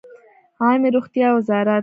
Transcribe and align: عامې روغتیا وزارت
عامې 0.61 0.89
روغتیا 0.95 1.27
وزارت 1.33 1.79